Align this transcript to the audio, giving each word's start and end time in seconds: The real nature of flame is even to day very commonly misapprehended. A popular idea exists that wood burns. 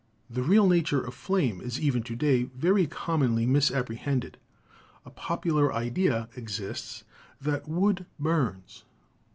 The 0.31 0.41
real 0.41 0.67
nature 0.67 0.99
of 1.05 1.13
flame 1.13 1.61
is 1.61 1.79
even 1.79 2.01
to 2.01 2.15
day 2.15 2.41
very 2.55 2.87
commonly 2.87 3.45
misapprehended. 3.45 4.39
A 5.05 5.11
popular 5.11 5.71
idea 5.71 6.27
exists 6.35 7.03
that 7.39 7.67
wood 7.69 8.07
burns. 8.17 8.83